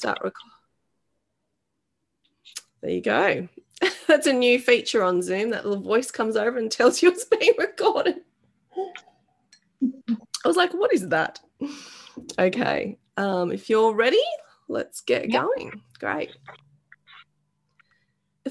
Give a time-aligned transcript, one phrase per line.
[0.00, 0.32] Start record.
[2.80, 3.48] There you go.
[4.08, 5.50] That's a new feature on Zoom.
[5.50, 8.22] That little voice comes over and tells you it's being recorded.
[9.82, 11.40] I was like, what is that?
[12.38, 12.98] Okay.
[13.16, 14.22] Um, if you're ready,
[14.68, 15.42] let's get yep.
[15.42, 15.80] going.
[15.98, 16.30] Great.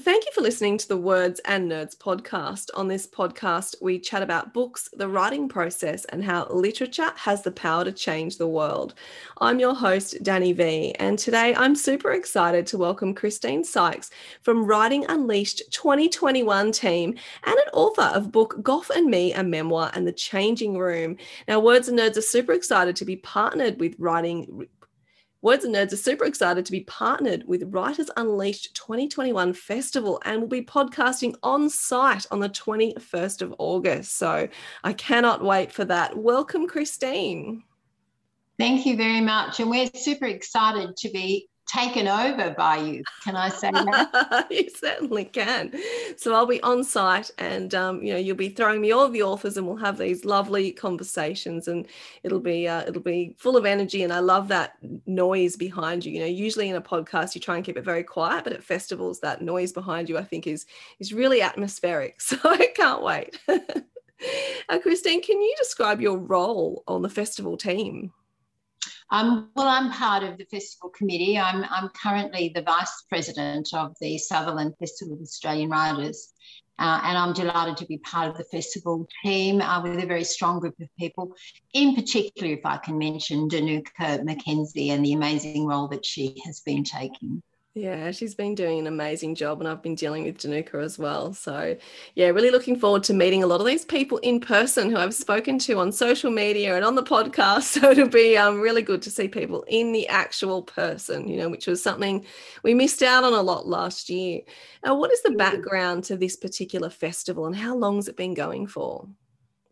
[0.00, 2.70] Thank you for listening to the Words and Nerds podcast.
[2.74, 7.50] On this podcast, we chat about books, the writing process, and how literature has the
[7.50, 8.94] power to change the world.
[9.42, 14.10] I'm your host, Danny V, and today I'm super excited to welcome Christine Sykes
[14.40, 19.90] from Writing Unleashed 2021 team and an author of book Gough and Me, a memoir,
[19.92, 21.18] and The Changing Room.
[21.46, 24.66] Now, Words and Nerds are super excited to be partnered with Writing
[25.42, 30.42] Words and Nerds are super excited to be partnered with Writers Unleashed 2021 Festival and
[30.42, 34.18] will be podcasting on site on the 21st of August.
[34.18, 34.48] So
[34.84, 36.14] I cannot wait for that.
[36.14, 37.62] Welcome, Christine.
[38.58, 39.60] Thank you very much.
[39.60, 43.02] And we're super excited to be taken over by you.
[43.24, 44.46] Can I say that?
[44.50, 45.72] you certainly can.
[46.16, 49.22] So I'll be on site, and um, you know you'll be throwing me all the
[49.22, 51.86] authors, and we'll have these lovely conversations, and
[52.22, 54.02] it'll be uh, it'll be full of energy.
[54.02, 56.12] And I love that noise behind you.
[56.12, 58.64] You know, usually in a podcast you try and keep it very quiet, but at
[58.64, 60.66] festivals that noise behind you I think is
[60.98, 62.20] is really atmospheric.
[62.30, 63.40] So I can't wait.
[63.48, 68.12] uh, Christine, can you describe your role on the festival team?
[69.12, 71.36] Um, well, I'm part of the festival committee.
[71.36, 76.32] I'm, I'm currently the vice president of the Sutherland Festival of Australian Writers.
[76.78, 80.24] Uh, and I'm delighted to be part of the festival team uh, with a very
[80.24, 81.34] strong group of people.
[81.74, 86.60] In particular, if I can mention Dinuka McKenzie and the amazing role that she has
[86.60, 87.42] been taking.
[87.74, 91.32] Yeah, she's been doing an amazing job, and I've been dealing with Dinuka as well.
[91.32, 91.76] So,
[92.16, 95.14] yeah, really looking forward to meeting a lot of these people in person who I've
[95.14, 97.60] spoken to on social media and on the podcast.
[97.80, 101.48] So, it'll be um, really good to see people in the actual person, you know,
[101.48, 102.26] which was something
[102.64, 104.40] we missed out on a lot last year.
[104.84, 108.34] Now, what is the background to this particular festival, and how long has it been
[108.34, 109.06] going for?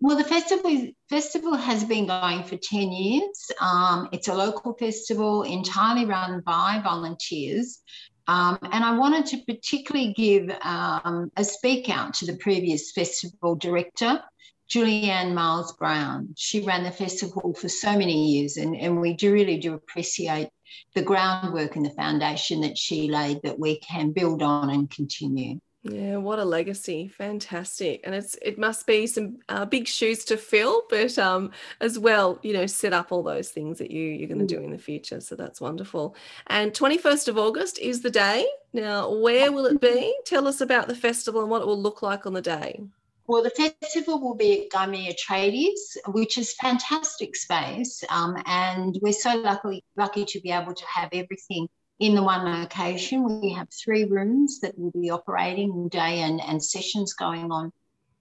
[0.01, 3.51] Well, the festival festival has been going for ten years.
[3.61, 7.83] Um, it's a local festival entirely run by volunteers,
[8.29, 13.57] um, and I wanted to particularly give um, a speak out to the previous festival
[13.57, 14.23] director,
[14.71, 16.33] Julianne Miles Brown.
[16.37, 20.49] She ran the festival for so many years, and, and we do really do appreciate
[20.95, 25.59] the groundwork and the foundation that she laid that we can build on and continue.
[25.85, 27.07] Yeah, what a legacy!
[27.07, 31.99] Fantastic, and it's it must be some uh, big shoes to fill, but um, as
[31.99, 34.59] well, you know, set up all those things that you you're going to mm.
[34.59, 35.21] do in the future.
[35.21, 36.17] So that's wonderful.
[36.49, 38.45] And 21st of August is the day.
[38.73, 40.17] Now, where will it be?
[40.25, 42.81] Tell us about the festival and what it will look like on the day.
[43.29, 43.51] Well, the
[43.81, 49.85] festival will be at Gymea Tradies, which is fantastic space, um, and we're so lucky
[49.97, 51.69] lucky to be able to have everything
[52.01, 53.41] in the one location.
[53.41, 57.73] We have three rooms that will be operating day and, and sessions going on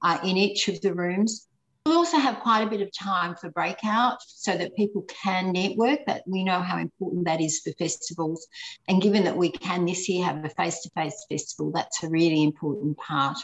[0.03, 1.47] uh, in each of the rooms.
[1.85, 5.99] We'll also have quite a bit of time for breakout so that people can network.
[6.05, 8.45] That we know how important that is for festivals.
[8.89, 12.09] And given that we can this year have a face to face festival, that's a
[12.09, 13.37] really important part.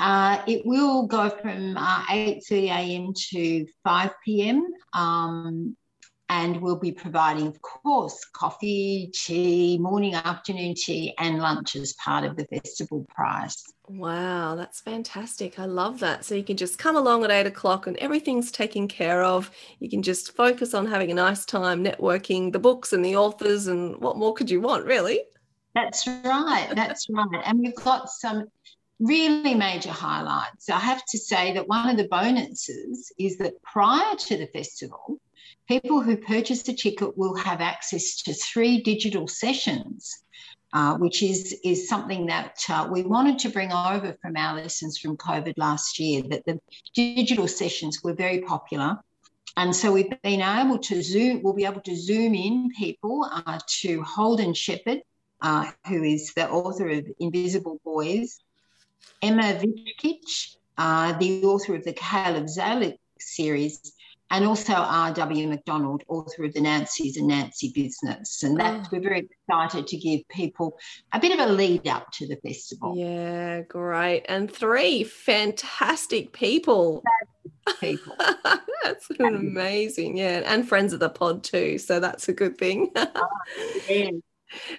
[0.00, 3.12] Uh, it will go from uh, 8.30 a.m.
[3.30, 4.66] to 5 p.m.
[4.94, 5.76] Um,
[6.30, 12.24] and we'll be providing, of course, coffee, tea, morning, afternoon tea, and lunch as part
[12.24, 13.64] of the festival price.
[13.88, 15.58] Wow, that's fantastic.
[15.58, 16.24] I love that.
[16.24, 19.50] So you can just come along at eight o'clock and everything's taken care of.
[19.80, 23.66] You can just focus on having a nice time, networking the books and the authors,
[23.66, 25.22] and what more could you want, really?
[25.74, 26.68] That's right.
[26.76, 27.42] That's right.
[27.44, 28.44] And we've got some
[29.00, 30.70] really major highlights.
[30.70, 35.18] I have to say that one of the bonuses is that prior to the festival,
[35.68, 40.22] people who purchase a ticket will have access to three digital sessions,
[40.72, 44.98] uh, which is, is something that uh, we wanted to bring over from our lessons
[44.98, 46.60] from COVID last year, that the
[46.94, 48.98] digital sessions were very popular.
[49.56, 53.58] And so we've been able to zoom, we'll be able to zoom in people uh,
[53.80, 55.00] to Holden Sheppard,
[55.42, 58.38] uh, who is the author of Invisible Boys,
[59.22, 63.92] Emma Viskic, uh, the author of the Caleb Zelic series,
[64.30, 65.48] and also R.W.
[65.48, 68.42] McDonald, author of the Nancys and Nancy Business.
[68.42, 68.88] And that oh.
[68.92, 70.78] we're very excited to give people
[71.12, 72.94] a bit of a lead up to the festival.
[72.96, 74.24] Yeah, great.
[74.28, 77.02] And three fantastic people.
[77.80, 78.14] People.
[78.84, 80.16] that's amazing.
[80.16, 80.42] Yeah.
[80.46, 81.78] And friends of the pod too.
[81.78, 82.92] So that's a good thing.
[82.96, 84.10] Ah, oh, yeah.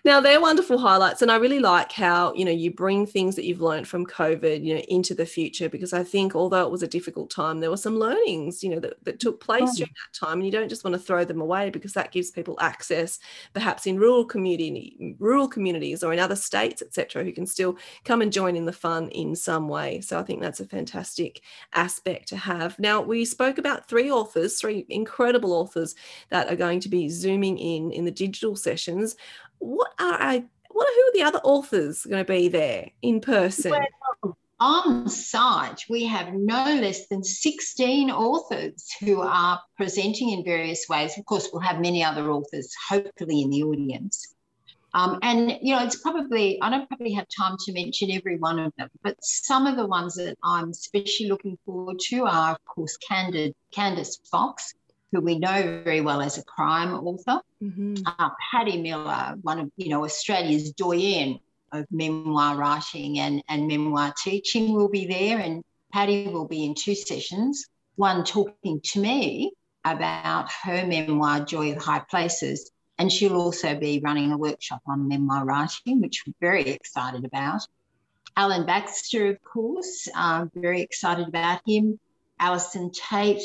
[0.04, 3.46] Now they're wonderful highlights, and I really like how you know you bring things that
[3.46, 6.84] you've learned from COVID, you know, into the future because I think although it was
[6.84, 9.76] a difficult time, there were some learnings, you know, that, that took place oh.
[9.78, 12.32] during that time, and you don't just want to throw them away because that gives
[12.32, 13.20] people access,
[13.54, 18.22] perhaps in rural community, rural communities or in other states, etc., who can still come
[18.22, 20.02] and join in the fun in some way.
[20.02, 21.42] So I think that's a fantastic
[21.74, 22.78] aspect to have.
[22.80, 25.96] Now we spoke about three authors, three incredible authors
[26.30, 29.16] that are going to be zooming in in the digital sessions
[29.62, 33.72] what are I, what who are the other authors going to be there in person?
[33.72, 40.86] Well, on site, we have no less than 16 authors who are presenting in various
[40.88, 41.18] ways.
[41.18, 44.36] Of course, we'll have many other authors, hopefully, in the audience.
[44.94, 48.60] Um, and you know, it's probably I don't probably have time to mention every one
[48.60, 52.66] of them, but some of the ones that I'm especially looking forward to are, of
[52.66, 54.74] course, Candid, Candice Fox,
[55.12, 57.42] who we know very well as a crime author.
[57.62, 57.96] Mm-hmm.
[58.06, 61.40] Uh, Patti Miller, one of you know Australia's doyen
[61.72, 65.64] of memoir writing and, and memoir teaching, will be there, and
[65.94, 67.68] Patti will be in two sessions.
[67.96, 69.54] One talking to me
[69.84, 75.08] about her memoir, Joy of High Places, and she'll also be running a workshop on
[75.08, 77.62] memoir writing, which we're very excited about.
[78.38, 82.00] Alan Baxter, of course, uh, very excited about him.
[82.40, 83.42] Allison Tait,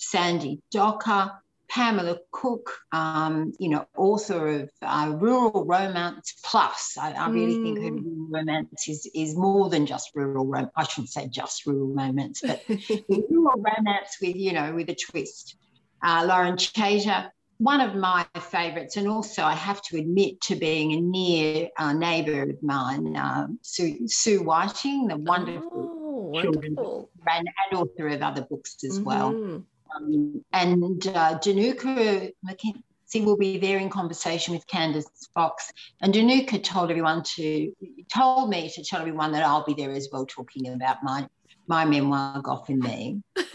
[0.00, 1.30] Sandy Docker,
[1.68, 6.96] Pamela Cook, um, you know, author of uh, Rural Romance Plus.
[6.98, 7.62] I, I really mm.
[7.62, 10.72] think her rural romance is, is more than just rural romance.
[10.74, 15.56] I shouldn't say just rural romance, but rural romance with, you know, with a twist.
[16.02, 20.94] Uh, Lauren Chater, one of my favourites, and also I have to admit to being
[20.94, 27.10] a near uh, neighbour of mine, uh, Sue, Sue Whiting, the wonderful, oh, wonderful.
[27.28, 29.04] and, and author of other books as mm-hmm.
[29.04, 29.62] well.
[29.96, 35.72] Um, and uh, Dinuka McKenzie will be there in conversation with Candice Fox.
[36.00, 37.72] And Dinuka told everyone to,
[38.12, 41.26] told me to tell everyone that I'll be there as well talking about my
[41.70, 43.22] my memoir, Gough and Me.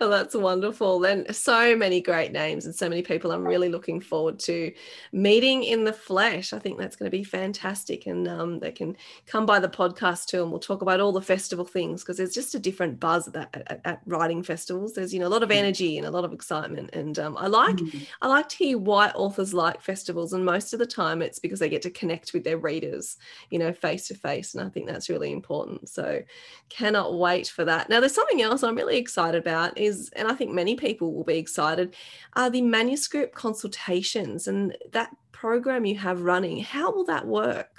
[0.00, 1.04] well, that's wonderful.
[1.04, 4.72] And so many great names and so many people I'm really looking forward to
[5.12, 6.54] meeting in the flesh.
[6.54, 8.06] I think that's going to be fantastic.
[8.06, 8.96] And um, they can
[9.26, 12.32] come by the podcast too, and we'll talk about all the festival things because there's
[12.32, 14.94] just a different buzz at, at, at, writing festivals.
[14.94, 15.56] There's, you know, a lot of mm.
[15.56, 16.94] energy and a lot of excitement.
[16.94, 18.04] And um, I like, mm-hmm.
[18.22, 20.32] I like to hear why authors like festivals.
[20.32, 23.18] And most of the time it's because they get to connect with their readers,
[23.50, 24.54] you know, face to face.
[24.54, 25.90] And I think that's really important.
[25.90, 26.22] So,
[26.70, 27.88] can cannot wait for that.
[27.88, 31.24] Now, there's something else I'm really excited about is, and I think many people will
[31.24, 31.96] be excited,
[32.34, 36.62] are the manuscript consultations and that program you have running.
[36.62, 37.70] How will that work?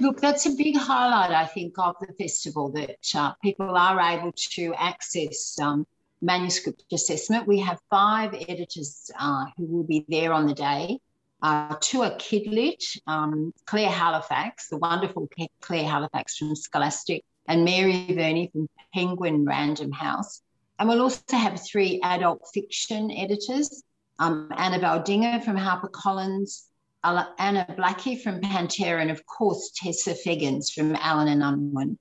[0.00, 4.32] Look, that's a big highlight, I think, of the festival that uh, people are able
[4.32, 5.86] to access um,
[6.22, 7.46] manuscript assessment.
[7.46, 10.98] We have five editors uh, who will be there on the day.
[11.42, 15.28] Uh, two are Kidlit, um, Claire Halifax, the wonderful
[15.60, 20.42] Claire Halifax from Scholastic, and Mary Verney from Penguin Random House.
[20.78, 23.82] And we'll also have three adult fiction editors
[24.18, 26.62] um, Annabelle Dinger from HarperCollins,
[27.04, 31.98] Anna Blackie from Pantera, and of course Tessa Feggans from Allen and Unwin.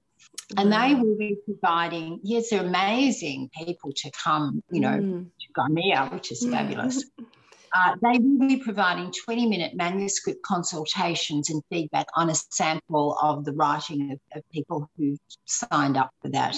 [0.58, 5.26] And they will be providing, yes, they're amazing people to come, you know, mm.
[5.26, 7.04] to Gymea, which is fabulous.
[7.76, 13.44] Uh, they will be providing 20 minute manuscript consultations and feedback on a sample of
[13.44, 16.58] the writing of, of people who signed up for that.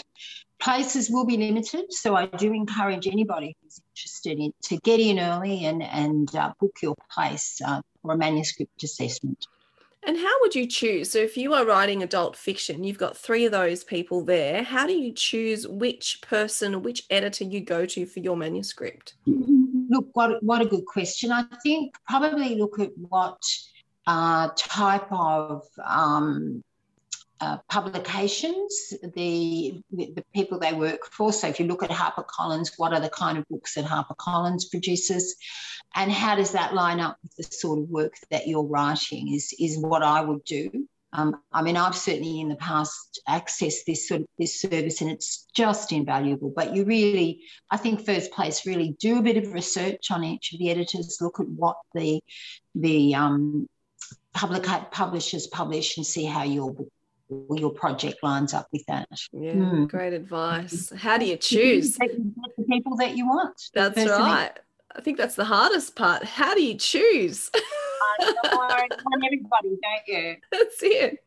[0.59, 5.19] Places will be limited, so I do encourage anybody who's interested in to get in
[5.19, 9.47] early and, and uh, book your place uh, for a manuscript assessment.
[10.03, 11.11] And how would you choose?
[11.11, 14.63] So, if you are writing adult fiction, you've got three of those people there.
[14.63, 19.15] How do you choose which person, which editor you go to for your manuscript?
[19.89, 21.31] Look, what, what a good question.
[21.31, 23.41] I think probably look at what
[24.05, 26.63] uh, type of um,
[27.39, 31.31] uh, publications the, the, the people they work for.
[31.31, 35.35] So if you look at HarperCollins, what are the kind of books that HarperCollins produces,
[35.95, 39.33] and how does that line up with the sort of work that you're writing?
[39.33, 40.87] Is is what I would do.
[41.13, 45.09] Um, I mean, I've certainly in the past accessed this sort of this service, and
[45.09, 46.51] it's just invaluable.
[46.55, 50.53] But you really, I think, first place, really do a bit of research on each
[50.53, 51.17] of the editors.
[51.21, 52.21] Look at what the
[52.75, 53.69] the um,
[54.33, 56.75] public publishers publish, and see how your
[57.55, 59.07] your project lines up with that.
[59.31, 59.87] Yeah, mm.
[59.87, 60.91] great advice.
[60.95, 63.61] How do you choose the people that you want?
[63.73, 64.51] That's right.
[64.95, 66.23] I think that's the hardest part.
[66.23, 67.49] How do you choose?
[67.97, 70.35] want everybody, don't you?
[70.51, 71.19] That's it.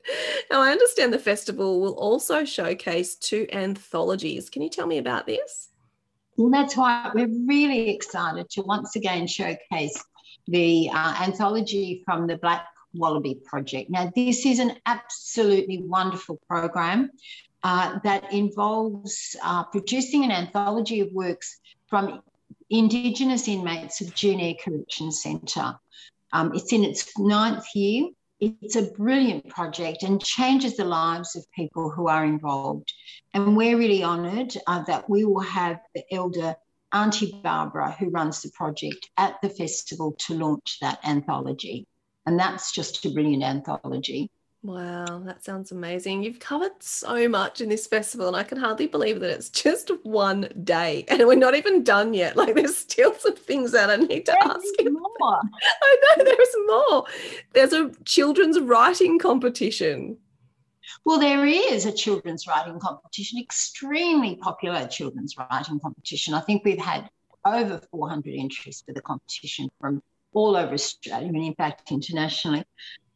[0.50, 4.50] Now, I understand the festival will also showcase two anthologies.
[4.50, 5.68] Can you tell me about this?
[6.36, 10.02] Well, that's why we're really excited to once again showcase
[10.46, 13.90] the uh, anthology from the Black Wallaby Project.
[13.90, 17.10] Now, this is an absolutely wonderful program
[17.62, 21.58] uh, that involves uh, producing an anthology of works
[21.88, 22.22] from
[22.70, 25.78] Indigenous inmates of Junee Correction Centre.
[26.32, 28.08] Um, it's in its ninth year.
[28.40, 32.92] It's a brilliant project and changes the lives of people who are involved.
[33.34, 36.56] And we're really honoured uh, that we will have the elder
[36.92, 41.86] Auntie Barbara, who runs the project, at the festival to launch that anthology.
[42.26, 44.30] And that's just a brilliant anthology.
[44.62, 46.22] Wow, that sounds amazing.
[46.22, 49.90] You've covered so much in this festival, and I can hardly believe that it's just
[50.02, 52.36] one day and we're not even done yet.
[52.36, 54.92] Like, there's still some things that I need to there's ask you.
[54.92, 55.40] More.
[55.82, 57.04] I know there's more.
[57.54, 60.18] There's a children's writing competition.
[61.06, 66.34] Well, there is a children's writing competition, extremely popular children's writing competition.
[66.34, 67.08] I think we've had
[67.46, 70.02] over 400 entries for the competition from
[70.32, 72.64] all over Australia and, in fact, internationally.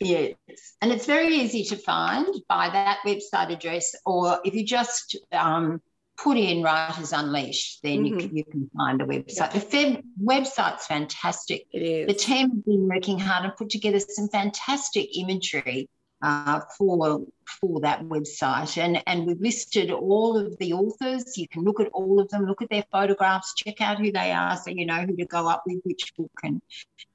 [0.00, 0.34] Yes,
[0.82, 5.80] and it's very easy to find by that website address, or if you just um,
[6.16, 8.06] put in Writers Unleashed, then mm-hmm.
[8.06, 9.52] you, can, you can find the website.
[9.52, 11.66] The Feb website's fantastic.
[11.72, 12.06] It is.
[12.06, 15.88] The team have been working hard and put together some fantastic imagery
[16.22, 17.20] uh, for
[17.60, 21.36] for that website, and and we've listed all of the authors.
[21.36, 24.32] You can look at all of them, look at their photographs, check out who they
[24.32, 26.62] are, so you know who to go up with which book, and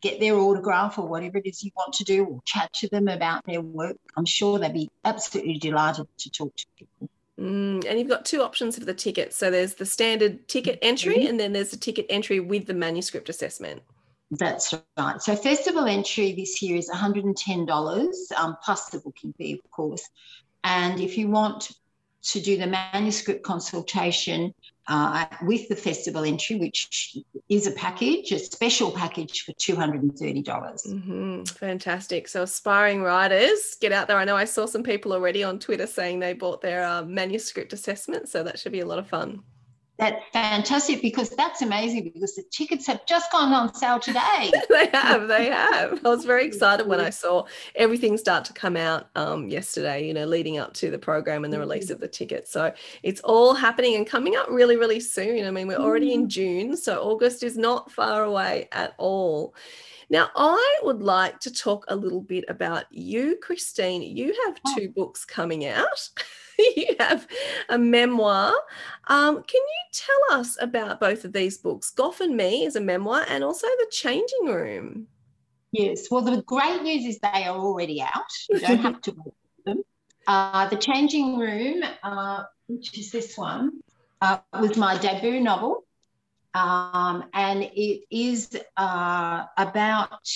[0.01, 3.07] get their autograph or whatever it is you want to do, or chat to them
[3.07, 3.97] about their work.
[4.15, 7.09] I'm sure they'd be absolutely delighted to talk to people.
[7.39, 9.33] Mm, and you've got two options for the ticket.
[9.33, 11.27] So there's the standard ticket entry, mm-hmm.
[11.27, 13.81] and then there's the ticket entry with the manuscript assessment.
[14.31, 15.21] That's right.
[15.21, 20.07] So festival entry this year is $110 um, plus the booking fee, of course.
[20.63, 21.71] And if you want
[22.21, 24.53] to do the manuscript consultation
[24.89, 27.15] uh, with the festival entry, which
[27.47, 30.41] is a package, a special package for 230.
[30.41, 32.27] dollars mm hmm Fantastic.
[32.27, 34.17] So, aspiring writers, get out there.
[34.17, 37.71] I know I saw some people already on Twitter saying they bought their uh, manuscript
[37.73, 38.29] assessment.
[38.29, 39.43] So, that should be a lot of fun.
[39.99, 44.49] That's fantastic because that's amazing because the tickets have just gone on sale today.
[44.69, 45.99] they have, they have.
[46.05, 50.13] I was very excited when I saw everything start to come out um, yesterday, you
[50.13, 51.93] know, leading up to the program and the release mm-hmm.
[51.93, 52.49] of the tickets.
[52.49, 55.45] So it's all happening and coming up really, really soon.
[55.45, 56.29] I mean, we're already in mm.
[56.29, 59.53] June, so August is not far away at all.
[60.09, 64.01] Now, I would like to talk a little bit about you, Christine.
[64.01, 64.75] You have oh.
[64.75, 66.09] two books coming out.
[66.57, 67.27] you have
[67.69, 68.53] a memoir.
[69.07, 71.91] Um, can you tell us about both of these books?
[71.91, 75.07] Gough and Me is a memoir, and also The Changing Room.
[75.71, 76.07] Yes.
[76.09, 78.31] Well, the great news is they are already out.
[78.49, 79.83] You don't have to wait for them.
[80.25, 83.81] Uh, the Changing Room, uh, which is this one,
[84.21, 85.83] uh, was my debut novel.
[86.53, 90.29] Um, and it is uh, about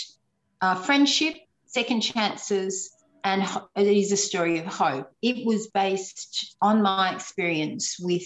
[0.61, 2.91] uh, friendship, second chances,
[3.23, 3.43] and
[3.75, 5.11] it is a story of hope.
[5.21, 8.23] It was based on my experience with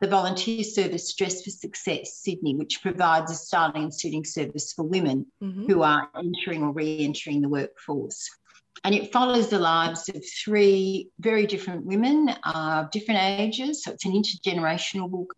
[0.00, 4.82] the volunteer service Dress for Success Sydney, which provides a styling and suiting service for
[4.82, 5.66] women mm-hmm.
[5.66, 8.28] who are entering or re entering the workforce.
[8.84, 13.84] and it follows the lives of three very different women of uh, different ages.
[13.84, 15.34] So it's an intergenerational book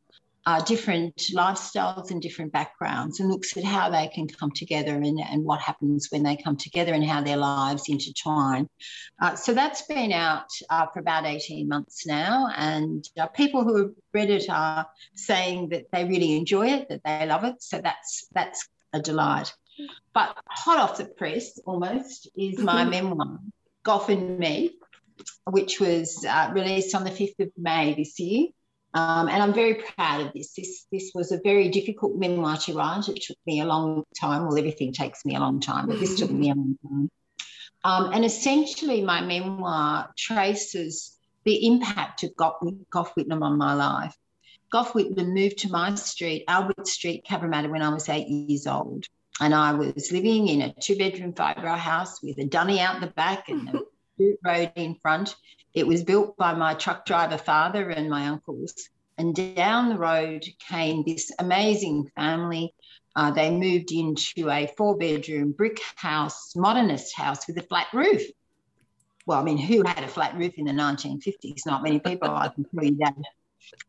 [0.47, 5.19] uh, different lifestyles and different backgrounds and looks at how they can come together and,
[5.21, 8.69] and what happens when they come together and how their lives intertwine.
[9.23, 12.51] Uh, so that's been out uh, for about 18 months now.
[12.57, 17.01] And uh, people who have read it are saying that they really enjoy it, that
[17.05, 17.63] they love it.
[17.63, 19.53] So that's, that's a delight.
[20.13, 23.41] But hot off the press almost is my memoir,
[23.83, 24.77] Gough and Me,
[25.47, 28.49] which was uh, released on the 5th of May this year.
[28.95, 30.55] Um, and I'm very proud of this.
[30.55, 33.09] This this was a very difficult memoir to write.
[33.09, 34.47] It took me a long time.
[34.47, 37.11] Well, everything takes me a long time, but this took me a long time.
[37.83, 44.17] Um, and essentially, my memoir traces the impact of Gough, Whitlam on my life.
[44.71, 49.07] Gough Whitlam moved to my street, Albert Street, Cabramatta, when I was eight years old.
[49.41, 53.09] And I was living in a two bedroom, fibro house with a dunny out the
[53.09, 53.81] back and a
[54.19, 55.37] dirt road in front.
[55.75, 58.75] It was built by my truck driver father and my uncles.
[59.19, 62.75] And down the road came this amazing family.
[63.17, 68.23] Uh, they moved into a four bedroom brick house, modernist house with a flat roof.
[69.27, 71.65] Well, I mean, who had a flat roof in the 1950s?
[71.65, 73.15] Not many people, I can tell you that.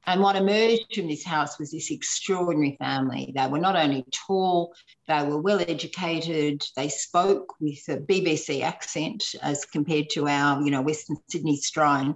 [0.06, 3.32] And what emerged from this house was this extraordinary family.
[3.36, 4.74] They were not only tall,
[5.08, 10.72] they were well educated, they spoke with a BBC accent as compared to our, you
[10.72, 12.16] know, Western Sydney strine.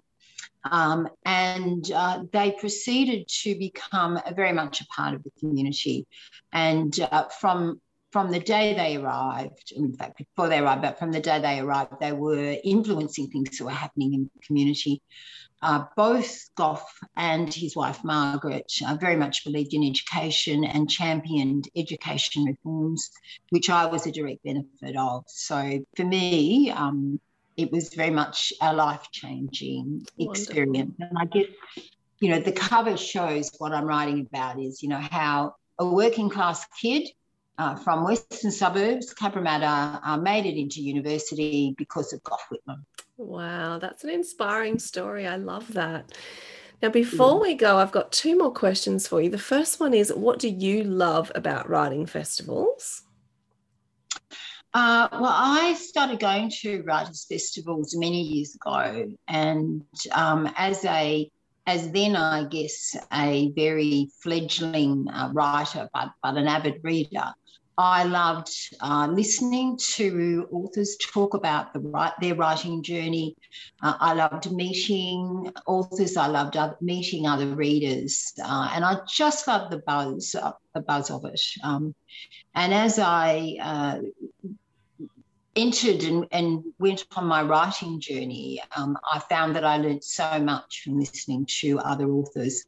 [0.69, 6.05] Um, and uh, they proceeded to become very much a part of the community.
[6.51, 11.11] And uh, from from the day they arrived, in fact, before they arrived, but from
[11.11, 15.01] the day they arrived, they were influencing things that were happening in the community.
[15.61, 16.85] Uh, both Gough
[17.17, 23.11] and his wife Margaret uh, very much believed in education and championed education reforms,
[23.49, 25.25] which I was a direct benefit of.
[25.27, 27.19] So for me, um,
[27.57, 30.95] it was very much a life changing experience.
[30.99, 31.47] And I guess,
[32.21, 36.29] you know, the cover shows what I'm writing about is, you know, how a working
[36.29, 37.09] class kid
[37.59, 42.85] uh, from western suburbs, Cabramatta, uh, made it into university because of Gough Whitlam.
[43.17, 45.27] Wow, that's an inspiring story.
[45.27, 46.11] I love that.
[46.81, 47.41] Now, before yeah.
[47.41, 49.29] we go, I've got two more questions for you.
[49.29, 53.03] The first one is What do you love about writing festivals?
[54.73, 61.29] Uh, well, I started going to writers' festivals many years ago, and um, as a
[61.69, 67.33] as then I guess a very fledgling uh, writer, but but an avid reader,
[67.79, 73.37] I loved uh, listening to authors talk about the their writing journey.
[73.81, 76.17] Uh, I loved meeting authors.
[76.17, 80.35] I loved other, meeting other readers, uh, and I just loved the buzz,
[80.73, 81.41] the buzz of it.
[81.63, 81.95] Um,
[82.53, 83.99] and as I uh,
[85.61, 90.39] entered and, and, went on my writing journey, um, I found that I learned so
[90.39, 92.65] much from listening to other authors.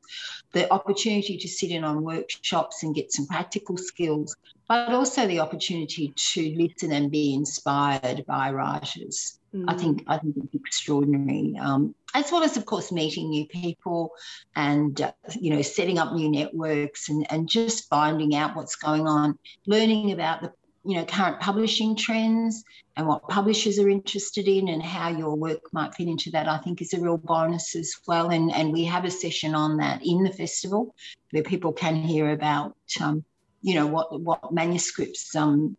[0.51, 4.35] The opportunity to sit in on workshops and get some practical skills,
[4.67, 9.39] but also the opportunity to listen and be inspired by writers.
[9.53, 9.65] Mm.
[9.67, 14.11] I think I think it's extraordinary, um, as well as of course meeting new people
[14.55, 19.07] and uh, you know setting up new networks and and just finding out what's going
[19.07, 22.63] on, learning about the you know current publishing trends
[22.95, 26.57] and what publishers are interested in and how your work might fit into that i
[26.57, 28.29] think is a real bonus as well.
[28.29, 30.95] And and we have a session on that in the festival
[31.31, 33.23] where people can hear about um,
[33.61, 35.77] you know what what manuscripts um,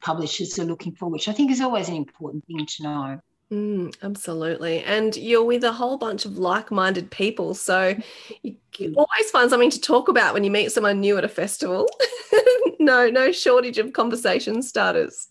[0.00, 3.20] publishers are looking for which i think is always an important thing to know
[3.52, 4.82] Mm, absolutely.
[4.82, 7.52] And you're with a whole bunch of like minded people.
[7.52, 7.94] So
[8.42, 8.56] you
[8.96, 11.86] always find something to talk about when you meet someone new at a festival.
[12.78, 15.28] no, no shortage of conversation starters.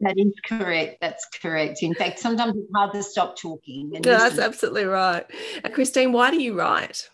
[0.00, 1.00] that is correct.
[1.00, 1.82] That's correct.
[1.82, 3.90] In fact, sometimes it's hard to stop talking.
[3.90, 5.26] No, that's absolutely right.
[5.64, 7.10] And Christine, why do you write?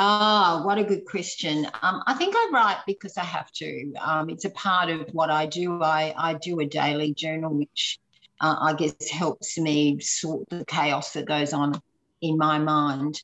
[0.00, 1.66] Ah, what a good question.
[1.82, 3.92] Um, I think I write because I have to.
[4.00, 5.82] Um, it's a part of what I do.
[5.82, 7.98] I, I do a daily journal, which
[8.40, 11.80] uh, I guess helps me sort the chaos that goes on
[12.20, 13.22] in my mind.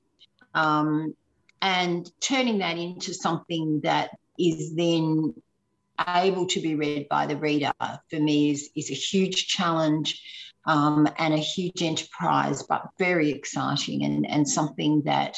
[0.54, 1.14] Um,
[1.62, 5.34] and turning that into something that is then
[6.08, 7.72] able to be read by the reader
[8.10, 10.22] for me is, is a huge challenge
[10.66, 15.36] um, and a huge enterprise, but very exciting and, and something that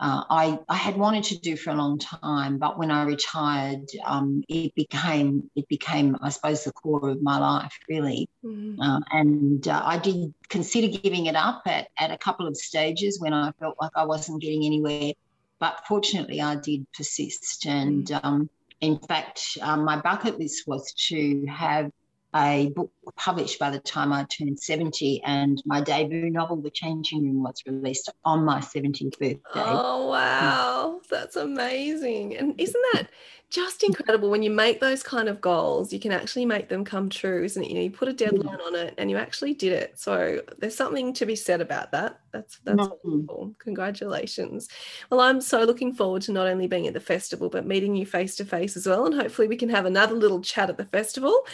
[0.00, 3.84] uh, I, I had wanted to do for a long time, but when I retired,
[4.06, 8.80] um, it became it became I suppose the core of my life really, mm-hmm.
[8.80, 13.20] uh, and uh, I did consider giving it up at, at a couple of stages
[13.20, 15.12] when I felt like I wasn't getting anywhere,
[15.58, 18.26] but fortunately I did persist, and mm-hmm.
[18.26, 21.92] um, in fact um, my bucket list was to have
[22.34, 27.22] a book published by the time I turned 70, and my debut novel, The Changing
[27.22, 29.40] Room, was released on my 70th birthday.
[29.54, 31.00] Oh, wow.
[31.10, 32.36] That's amazing.
[32.36, 33.08] And isn't that
[33.50, 37.10] just incredible when you make those kind of goals you can actually make them come
[37.10, 39.72] true isn't it you know you put a deadline on it and you actually did
[39.72, 43.10] it so there's something to be said about that that's that's mm-hmm.
[43.10, 43.54] wonderful.
[43.58, 44.68] Congratulations.
[45.10, 48.06] Well i'm so looking forward to not only being at the festival but meeting you
[48.06, 50.84] face to face as well and hopefully we can have another little chat at the
[50.84, 51.46] festival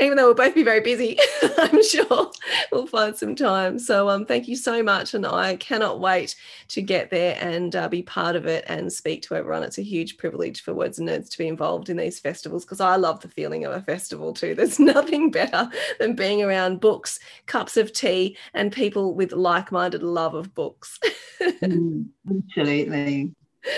[0.00, 1.18] even though we'll both be very busy
[1.58, 2.30] i'm sure.
[2.70, 3.78] We'll find some time.
[3.78, 6.34] So um thank you so much and i cannot wait
[6.68, 9.62] to get there and uh, be part of it and speak to everyone.
[9.62, 12.80] It's a huge privilege for words and nerds to be involved in these festivals because
[12.80, 14.54] I love the feeling of a festival too.
[14.54, 15.68] There's nothing better
[15.98, 20.98] than being around books, cups of tea, and people with like minded love of books.
[21.40, 23.34] mm, absolutely.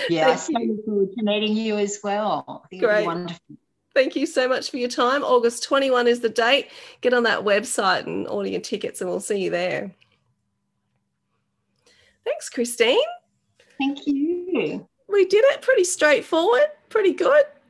[0.09, 2.65] Yeah, I so look forward to meeting you as well.
[2.77, 3.05] Great.
[3.05, 3.57] Wonderful.
[3.93, 5.23] Thank you so much for your time.
[5.23, 6.69] August 21 is the date.
[7.01, 9.91] Get on that website and order your tickets, and we'll see you there.
[12.25, 12.99] Thanks, Christine.
[13.79, 14.87] Thank you.
[15.07, 17.43] We did it pretty straightforward, pretty good.